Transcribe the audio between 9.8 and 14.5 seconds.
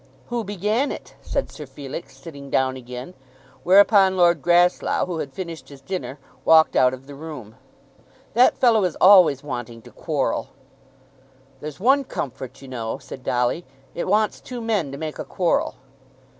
to quarrel." "There's one comfort, you know," said Dolly. "It wants